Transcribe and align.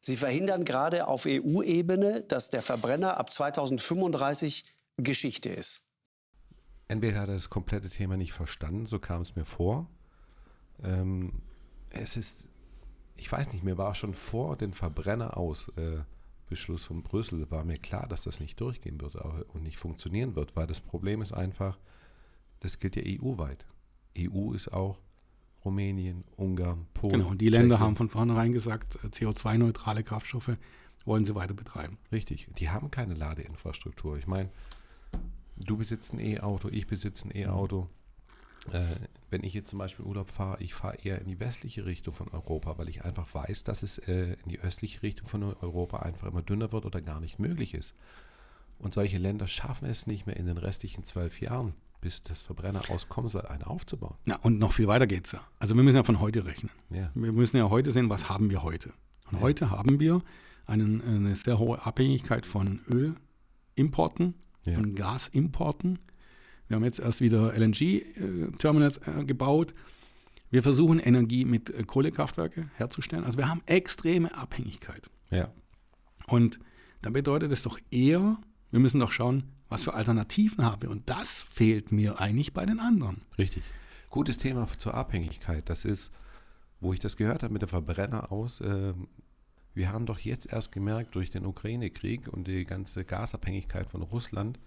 Sie 0.00 0.16
verhindern 0.16 0.64
gerade 0.64 1.08
auf 1.08 1.26
EU-Ebene, 1.26 2.22
dass 2.22 2.50
der 2.50 2.62
Verbrenner 2.62 3.16
ab 3.16 3.32
2035 3.32 4.64
Geschichte 4.98 5.50
ist. 5.50 5.84
Entweder 6.88 7.20
hat 7.20 7.28
er 7.28 7.34
das 7.34 7.50
komplette 7.50 7.88
Thema 7.88 8.16
nicht 8.16 8.32
verstanden, 8.32 8.86
so 8.86 8.98
kam 8.98 9.22
es 9.22 9.34
mir 9.34 9.44
vor. 9.44 9.90
Ähm, 10.82 11.42
es 11.90 12.16
ist, 12.16 12.48
ich 13.16 13.30
weiß 13.30 13.52
nicht, 13.52 13.64
mir 13.64 13.78
war 13.78 13.94
schon 13.94 14.14
vor 14.14 14.56
den 14.56 14.72
Verbrenner 14.72 15.36
aus. 15.36 15.68
Äh, 15.76 16.02
Beschluss 16.46 16.84
von 16.84 17.02
Brüssel 17.02 17.50
war 17.50 17.64
mir 17.64 17.76
klar, 17.76 18.06
dass 18.06 18.22
das 18.22 18.38
nicht 18.38 18.60
durchgehen 18.60 19.00
wird 19.00 19.16
und 19.16 19.62
nicht 19.62 19.78
funktionieren 19.78 20.36
wird, 20.36 20.54
weil 20.54 20.66
das 20.66 20.80
Problem 20.80 21.20
ist 21.20 21.32
einfach, 21.32 21.78
das 22.60 22.78
gilt 22.78 22.96
ja 22.96 23.02
EU-weit. 23.04 23.66
EU 24.16 24.52
ist 24.52 24.72
auch 24.72 25.00
Rumänien, 25.66 26.24
Ungarn, 26.36 26.86
Polen. 26.94 27.18
Genau, 27.18 27.30
und 27.30 27.40
die 27.40 27.48
Länder 27.48 27.80
haben 27.80 27.96
von 27.96 28.08
vornherein 28.08 28.52
gesagt, 28.52 28.96
äh, 29.04 29.08
CO2-neutrale 29.08 30.04
Kraftstoffe 30.04 30.56
wollen 31.04 31.24
sie 31.24 31.34
weiter 31.34 31.54
betreiben. 31.54 31.98
Richtig, 32.12 32.48
die 32.58 32.70
haben 32.70 32.90
keine 32.90 33.14
Ladeinfrastruktur. 33.14 34.16
Ich 34.16 34.26
meine, 34.26 34.48
du 35.56 35.76
besitzt 35.76 36.14
ein 36.14 36.20
E-Auto, 36.20 36.68
ich 36.68 36.86
besitze 36.86 37.28
ein 37.28 37.36
E-Auto. 37.36 37.88
Äh, 38.72 38.80
wenn 39.30 39.42
ich 39.42 39.54
jetzt 39.54 39.70
zum 39.70 39.80
Beispiel 39.80 40.04
Urlaub 40.04 40.30
fahre, 40.30 40.62
ich 40.62 40.72
fahre 40.72 40.98
eher 41.02 41.20
in 41.20 41.26
die 41.26 41.40
westliche 41.40 41.84
Richtung 41.84 42.14
von 42.14 42.28
Europa, 42.28 42.78
weil 42.78 42.88
ich 42.88 43.04
einfach 43.04 43.34
weiß, 43.34 43.64
dass 43.64 43.82
es 43.82 43.98
äh, 43.98 44.36
in 44.44 44.48
die 44.48 44.60
östliche 44.60 45.02
Richtung 45.02 45.26
von 45.26 45.42
Europa 45.42 45.98
einfach 45.98 46.28
immer 46.28 46.42
dünner 46.42 46.72
wird 46.72 46.86
oder 46.86 47.00
gar 47.00 47.20
nicht 47.20 47.38
möglich 47.38 47.74
ist. 47.74 47.94
Und 48.78 48.94
solche 48.94 49.18
Länder 49.18 49.48
schaffen 49.48 49.88
es 49.88 50.06
nicht 50.06 50.26
mehr 50.26 50.36
in 50.36 50.46
den 50.46 50.58
restlichen 50.58 51.04
zwölf 51.04 51.40
Jahren, 51.40 51.74
bis 52.00 52.22
das 52.22 52.42
Verbrenner 52.42 52.82
auskommen 52.90 53.28
soll, 53.28 53.46
eine 53.46 53.66
aufzubauen. 53.66 54.16
Ja, 54.26 54.36
und 54.36 54.58
noch 54.58 54.72
viel 54.72 54.86
weiter 54.86 55.06
geht 55.06 55.26
es 55.26 55.32
ja. 55.32 55.40
Also 55.58 55.74
wir 55.74 55.82
müssen 55.82 55.96
ja 55.96 56.04
von 56.04 56.20
heute 56.20 56.44
rechnen. 56.46 56.70
Ja. 56.90 57.10
Wir 57.14 57.32
müssen 57.32 57.56
ja 57.56 57.68
heute 57.70 57.92
sehen, 57.92 58.10
was 58.10 58.28
haben 58.28 58.50
wir 58.50 58.62
heute. 58.62 58.92
Und 59.30 59.38
ja. 59.38 59.40
heute 59.40 59.70
haben 59.70 59.98
wir 60.00 60.22
einen, 60.66 61.02
eine 61.02 61.34
sehr 61.34 61.58
hohe 61.58 61.84
Abhängigkeit 61.84 62.46
von 62.46 62.80
Ölimporten, 63.76 64.34
ja. 64.64 64.74
von 64.74 64.94
Gasimporten. 64.94 65.98
Wir 66.68 66.76
haben 66.76 66.84
jetzt 66.84 66.98
erst 66.98 67.20
wieder 67.20 67.54
LNG-Terminals 67.56 68.98
äh, 68.98 69.24
gebaut. 69.24 69.74
Wir 70.50 70.62
versuchen 70.62 70.98
Energie 70.98 71.44
mit 71.44 71.70
äh, 71.70 71.82
Kohlekraftwerke 71.84 72.70
herzustellen. 72.74 73.24
Also 73.24 73.38
wir 73.38 73.48
haben 73.48 73.62
extreme 73.66 74.34
Abhängigkeit. 74.36 75.10
Ja. 75.30 75.48
Und 76.26 76.58
dann 77.02 77.12
bedeutet 77.12 77.52
es 77.52 77.62
doch 77.62 77.78
eher, 77.90 78.38
wir 78.70 78.80
müssen 78.80 78.98
doch 78.98 79.12
schauen, 79.12 79.44
was 79.68 79.84
für 79.84 79.94
Alternativen 79.94 80.64
habe. 80.64 80.86
ich. 80.86 80.92
Und 80.92 81.08
das 81.08 81.42
fehlt 81.42 81.92
mir 81.92 82.20
eigentlich 82.20 82.52
bei 82.52 82.66
den 82.66 82.80
anderen. 82.80 83.22
Richtig. 83.38 83.62
Gutes 84.10 84.38
Thema 84.38 84.66
zur 84.78 84.94
Abhängigkeit. 84.94 85.68
Das 85.68 85.84
ist, 85.84 86.12
wo 86.80 86.92
ich 86.92 87.00
das 87.00 87.16
gehört 87.16 87.42
habe 87.42 87.52
mit 87.52 87.62
der 87.62 87.68
Verbrenner 87.68 88.32
aus. 88.32 88.60
Äh, 88.60 88.94
wir 89.74 89.92
haben 89.92 90.06
doch 90.06 90.18
jetzt 90.18 90.46
erst 90.50 90.72
gemerkt 90.72 91.14
durch 91.14 91.30
den 91.30 91.44
Ukraine-Krieg 91.44 92.28
und 92.28 92.48
die 92.48 92.64
ganze 92.64 93.04
Gasabhängigkeit 93.04 93.90
von 93.90 94.02
Russland, 94.02 94.58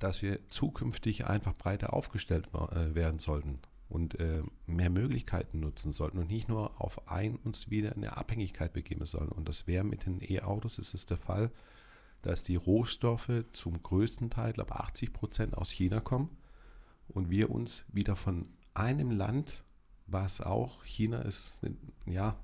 dass 0.00 0.22
wir 0.22 0.40
zukünftig 0.50 1.26
einfach 1.26 1.54
breiter 1.54 1.92
aufgestellt 1.92 2.48
äh, 2.52 2.94
werden 2.94 3.20
sollten 3.20 3.60
und 3.88 4.18
äh, 4.18 4.42
mehr 4.66 4.90
Möglichkeiten 4.90 5.60
nutzen 5.60 5.92
sollten 5.92 6.18
und 6.18 6.28
nicht 6.28 6.48
nur 6.48 6.80
auf 6.80 7.08
ein 7.08 7.36
uns 7.36 7.70
wieder 7.70 7.94
in 7.94 8.02
eine 8.02 8.16
Abhängigkeit 8.16 8.72
begeben 8.72 9.04
sollen. 9.04 9.28
Und 9.28 9.48
das 9.48 9.66
wäre 9.66 9.84
mit 9.84 10.06
den 10.06 10.20
E-Autos, 10.20 10.78
ist 10.78 10.94
es 10.94 11.06
der 11.06 11.16
Fall, 11.16 11.52
dass 12.24 12.42
die 12.42 12.56
Rohstoffe 12.56 13.44
zum 13.52 13.82
größten 13.82 14.30
Teil, 14.30 14.50
ich 14.50 14.54
glaube 14.54 14.76
80 14.76 15.12
Prozent 15.12 15.56
aus 15.56 15.70
China 15.70 16.00
kommen 16.00 16.30
und 17.08 17.30
wir 17.30 17.50
uns 17.50 17.84
wieder 17.92 18.16
von 18.16 18.46
einem 18.72 19.10
Land, 19.10 19.64
was 20.06 20.40
auch 20.40 20.84
China 20.84 21.22
ist, 21.22 21.60
ja, 22.06 22.36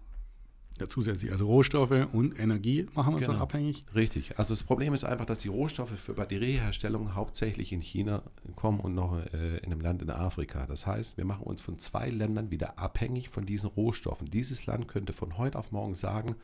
ja, 0.80 0.88
zusätzlich. 0.88 1.30
Also 1.30 1.46
Rohstoffe 1.46 2.08
und 2.12 2.38
Energie 2.38 2.86
machen 2.94 3.12
wir 3.12 3.16
uns 3.16 3.26
genau. 3.26 3.34
dann 3.34 3.42
abhängig. 3.42 3.84
Richtig. 3.94 4.38
Also 4.38 4.54
das 4.54 4.62
Problem 4.62 4.94
ist 4.94 5.04
einfach, 5.04 5.26
dass 5.26 5.38
die 5.38 5.48
Rohstoffe 5.48 5.90
für 5.90 6.14
Batterieherstellung 6.14 7.14
hauptsächlich 7.14 7.72
in 7.72 7.82
China 7.82 8.22
kommen 8.56 8.80
und 8.80 8.94
noch 8.94 9.18
äh, 9.34 9.58
in 9.58 9.66
einem 9.66 9.80
Land 9.80 10.00
in 10.00 10.10
Afrika. 10.10 10.66
Das 10.66 10.86
heißt, 10.86 11.18
wir 11.18 11.26
machen 11.26 11.42
uns 11.42 11.60
von 11.60 11.78
zwei 11.78 12.08
Ländern 12.08 12.50
wieder 12.50 12.78
abhängig 12.78 13.28
von 13.28 13.44
diesen 13.44 13.68
Rohstoffen. 13.68 14.30
Dieses 14.30 14.64
Land 14.64 14.88
könnte 14.88 15.12
von 15.12 15.36
heute 15.36 15.58
auf 15.58 15.70
morgen 15.70 15.94
sagen, 15.94 16.36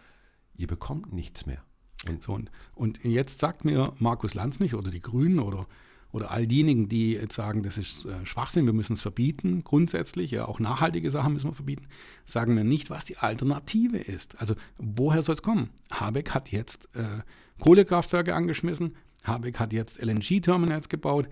ihr 0.54 0.66
bekommt 0.66 1.14
nichts 1.14 1.46
mehr. 1.46 1.62
Und, 2.08 2.22
so, 2.22 2.32
und, 2.32 2.50
und 2.74 3.04
jetzt 3.04 3.38
sagt 3.38 3.64
mir 3.64 3.92
Markus 3.98 4.34
Lanz 4.34 4.60
nicht 4.60 4.74
oder 4.74 4.90
die 4.90 5.02
Grünen 5.02 5.38
oder 5.38 5.66
oder 6.12 6.30
all 6.30 6.46
diejenigen, 6.46 6.88
die 6.88 7.12
jetzt 7.12 7.34
sagen, 7.34 7.62
das 7.62 7.76
ist 7.76 8.06
äh, 8.06 8.24
Schwachsinn, 8.24 8.64
wir 8.64 8.72
müssen 8.72 8.94
es 8.94 9.02
verbieten, 9.02 9.62
grundsätzlich, 9.64 10.30
ja, 10.30 10.46
auch 10.46 10.60
nachhaltige 10.60 11.10
Sachen 11.10 11.34
müssen 11.34 11.50
wir 11.50 11.54
verbieten, 11.54 11.86
sagen 12.24 12.54
mir 12.54 12.64
nicht, 12.64 12.88
was 12.88 13.04
die 13.04 13.18
Alternative 13.18 13.98
ist. 13.98 14.40
Also 14.40 14.54
woher 14.78 15.20
soll 15.20 15.34
es 15.34 15.42
kommen? 15.42 15.68
Habeck 15.90 16.30
hat 16.30 16.50
jetzt 16.50 16.88
äh, 16.94 17.20
Kohlekraftwerke 17.58 18.34
angeschmissen, 18.34 18.96
Habeck 19.24 19.58
hat 19.58 19.74
jetzt 19.74 20.00
LNG-Terminals 20.00 20.88
gebaut, 20.88 21.28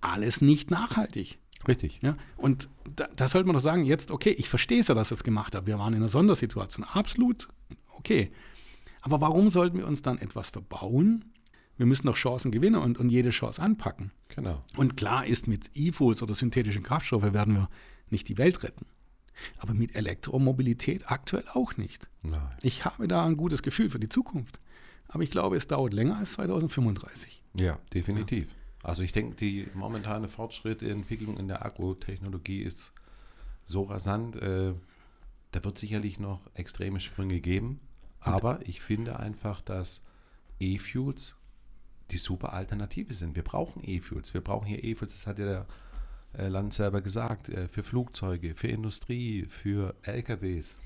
alles 0.00 0.40
nicht 0.40 0.72
nachhaltig. 0.72 1.38
Richtig. 1.68 2.00
Ja, 2.02 2.16
und 2.36 2.68
da, 2.96 3.08
da 3.14 3.28
sollte 3.28 3.46
man 3.46 3.54
doch 3.54 3.62
sagen, 3.62 3.84
jetzt, 3.84 4.10
okay, 4.10 4.30
ich 4.30 4.48
verstehe 4.48 4.80
es 4.80 4.88
ja, 4.88 4.94
dass 4.94 5.10
er 5.10 5.16
es 5.16 5.24
gemacht 5.24 5.54
hat. 5.54 5.66
Wir 5.66 5.78
waren 5.78 5.92
in 5.94 6.00
einer 6.00 6.08
Sondersituation. 6.08 6.84
Absolut 6.84 7.48
okay. 7.92 8.30
Aber 9.06 9.20
warum 9.20 9.50
sollten 9.50 9.78
wir 9.78 9.86
uns 9.86 10.02
dann 10.02 10.18
etwas 10.18 10.50
verbauen, 10.50 11.26
wir 11.76 11.86
müssen 11.86 12.08
doch 12.08 12.16
Chancen 12.16 12.50
gewinnen 12.50 12.74
und, 12.74 12.98
und 12.98 13.08
jede 13.08 13.30
Chance 13.30 13.62
anpacken. 13.62 14.10
Genau. 14.26 14.64
Und 14.76 14.96
klar 14.96 15.24
ist, 15.24 15.46
mit 15.46 15.70
E-Foods 15.74 16.22
oder 16.22 16.34
synthetischen 16.34 16.82
Kraftstoffen 16.82 17.32
werden 17.32 17.54
wir 17.54 17.68
nicht 18.10 18.26
die 18.28 18.36
Welt 18.36 18.64
retten. 18.64 18.84
Aber 19.58 19.74
mit 19.74 19.94
Elektromobilität 19.94 21.08
aktuell 21.08 21.44
auch 21.54 21.76
nicht. 21.76 22.08
Nein. 22.24 22.56
Ich 22.62 22.84
habe 22.84 23.06
da 23.06 23.24
ein 23.24 23.36
gutes 23.36 23.62
Gefühl 23.62 23.90
für 23.90 24.00
die 24.00 24.08
Zukunft. 24.08 24.58
Aber 25.06 25.22
ich 25.22 25.30
glaube, 25.30 25.56
es 25.56 25.68
dauert 25.68 25.92
länger 25.92 26.16
als 26.16 26.32
2035. 26.32 27.44
Ja, 27.54 27.78
definitiv. 27.94 28.48
Ja. 28.48 28.54
Also 28.82 29.04
ich 29.04 29.12
denke, 29.12 29.36
die 29.36 29.68
momentane 29.72 30.26
Fortschritte, 30.26 30.90
Entwicklung 30.90 31.36
in 31.36 31.46
der 31.46 31.64
Akkutechnologie 31.64 32.62
ist 32.62 32.92
so 33.66 33.84
rasant. 33.84 34.34
Äh, 34.34 34.72
da 35.52 35.62
wird 35.62 35.78
sicherlich 35.78 36.18
noch 36.18 36.40
extreme 36.54 36.98
Sprünge 36.98 37.40
geben. 37.40 37.78
Aber 38.20 38.60
ich 38.64 38.80
finde 38.80 39.18
einfach, 39.18 39.60
dass 39.60 40.00
E-Fuels 40.58 41.36
die 42.10 42.18
super 42.18 42.52
Alternative 42.52 43.12
sind. 43.14 43.34
Wir 43.34 43.42
brauchen 43.42 43.82
E-Fuels. 43.84 44.32
Wir 44.32 44.40
brauchen 44.40 44.66
hier 44.66 44.82
E-Fuels, 44.82 45.12
das 45.12 45.26
hat 45.26 45.38
ja 45.38 45.44
der 45.44 45.66
äh, 46.38 46.48
Land 46.48 46.74
selber 46.74 47.00
gesagt, 47.00 47.48
äh, 47.48 47.68
für 47.68 47.82
Flugzeuge, 47.82 48.54
für 48.54 48.68
Industrie, 48.68 49.46
für 49.46 49.94
LKWs. 50.02 50.76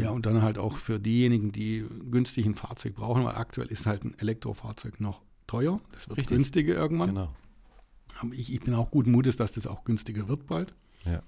ja, 0.00 0.10
und 0.10 0.26
dann 0.26 0.42
halt 0.42 0.58
auch 0.58 0.78
für 0.78 0.98
diejenigen, 0.98 1.52
die 1.52 1.86
günstig 2.10 2.46
ein 2.46 2.54
Fahrzeug 2.54 2.94
brauchen, 2.94 3.24
weil 3.24 3.36
aktuell 3.36 3.68
ist 3.68 3.86
halt 3.86 4.04
ein 4.04 4.18
Elektrofahrzeug 4.18 5.00
noch 5.00 5.22
teuer. 5.46 5.80
Das 5.92 6.08
wird 6.08 6.18
Richtig. 6.18 6.36
günstiger 6.36 6.74
irgendwann. 6.74 7.10
Genau. 7.10 7.34
Aber 8.20 8.32
ich, 8.32 8.52
ich 8.52 8.60
bin 8.60 8.74
auch 8.74 8.90
guten 8.90 9.10
Mutes, 9.10 9.36
dass 9.36 9.52
das 9.52 9.66
auch 9.66 9.84
günstiger 9.84 10.28
wird 10.28 10.46
bald. 10.46 10.74
Ja. 11.04 11.22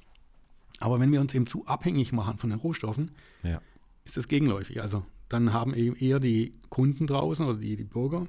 Aber 0.80 1.00
wenn 1.00 1.12
wir 1.12 1.20
uns 1.20 1.34
eben 1.34 1.46
zu 1.46 1.66
abhängig 1.66 2.12
machen 2.12 2.38
von 2.38 2.50
den 2.50 2.58
Rohstoffen, 2.58 3.12
ja. 3.42 3.60
Ist 4.06 4.16
das 4.16 4.28
gegenläufig. 4.28 4.80
Also 4.80 5.04
dann 5.28 5.52
haben 5.52 5.74
eben 5.74 5.96
eher 5.96 6.20
die 6.20 6.54
Kunden 6.70 7.06
draußen 7.06 7.44
oder 7.44 7.58
die, 7.58 7.76
die 7.76 7.84
Bürger 7.84 8.26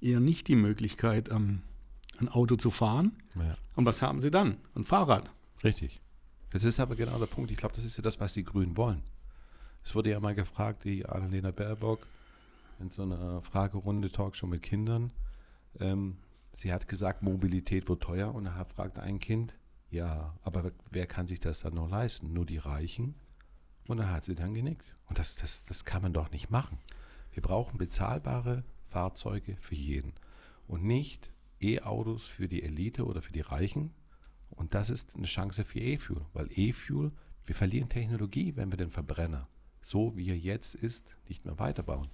eher 0.00 0.20
nicht 0.20 0.48
die 0.48 0.56
Möglichkeit, 0.56 1.30
ähm, 1.30 1.62
ein 2.18 2.28
Auto 2.28 2.56
zu 2.56 2.70
fahren. 2.70 3.12
Ja. 3.34 3.56
Und 3.76 3.86
was 3.86 4.02
haben 4.02 4.20
sie 4.20 4.30
dann? 4.30 4.56
Ein 4.74 4.84
Fahrrad. 4.84 5.30
Richtig. 5.62 6.00
Das 6.50 6.64
ist 6.64 6.80
aber 6.80 6.96
genau 6.96 7.18
der 7.18 7.26
Punkt. 7.26 7.50
Ich 7.50 7.56
glaube, 7.56 7.74
das 7.74 7.84
ist 7.84 7.96
ja 7.96 8.02
das, 8.02 8.18
was 8.20 8.32
die 8.32 8.44
Grünen 8.44 8.76
wollen. 8.76 9.02
Es 9.84 9.94
wurde 9.94 10.10
ja 10.10 10.20
mal 10.20 10.34
gefragt, 10.34 10.84
die 10.84 11.06
Annalena 11.06 11.50
Baerbock 11.50 12.06
in 12.80 12.90
so 12.90 13.02
einer 13.02 13.42
Fragerunde 13.42 14.10
Talkshow 14.10 14.46
mit 14.46 14.62
Kindern. 14.62 15.12
Ähm, 15.78 16.16
sie 16.56 16.72
hat 16.72 16.88
gesagt, 16.88 17.22
Mobilität 17.22 17.88
wird 17.88 18.02
teuer. 18.02 18.34
Und 18.34 18.44
da 18.44 18.64
fragt 18.64 18.98
ein 18.98 19.18
Kind, 19.18 19.54
ja, 19.90 20.34
aber 20.42 20.72
wer 20.90 21.06
kann 21.06 21.26
sich 21.26 21.40
das 21.40 21.60
dann 21.60 21.74
noch 21.74 21.88
leisten? 21.88 22.32
Nur 22.32 22.46
die 22.46 22.58
Reichen? 22.58 23.14
Und 23.86 23.98
da 23.98 24.10
hat 24.10 24.24
sie 24.24 24.34
dann 24.34 24.54
genickt. 24.54 24.94
Und 25.08 25.18
das, 25.18 25.36
das, 25.36 25.64
das 25.64 25.84
kann 25.84 26.02
man 26.02 26.12
doch 26.12 26.30
nicht 26.30 26.50
machen. 26.50 26.78
Wir 27.32 27.42
brauchen 27.42 27.78
bezahlbare 27.78 28.64
Fahrzeuge 28.88 29.56
für 29.56 29.74
jeden 29.74 30.12
und 30.66 30.84
nicht 30.84 31.30
E-Autos 31.60 32.24
für 32.24 32.48
die 32.48 32.62
Elite 32.62 33.04
oder 33.04 33.22
für 33.22 33.32
die 33.32 33.40
Reichen. 33.40 33.92
Und 34.50 34.74
das 34.74 34.90
ist 34.90 35.14
eine 35.14 35.26
Chance 35.26 35.64
für 35.64 35.78
E-Fuel, 35.78 36.24
weil 36.32 36.48
E-Fuel, 36.50 37.12
wir 37.44 37.54
verlieren 37.54 37.88
Technologie, 37.88 38.56
wenn 38.56 38.70
wir 38.70 38.76
den 38.76 38.90
Verbrenner, 38.90 39.48
so 39.82 40.16
wie 40.16 40.30
er 40.30 40.38
jetzt 40.38 40.74
ist, 40.74 41.16
nicht 41.28 41.44
mehr 41.44 41.58
weiterbauen. 41.58 42.08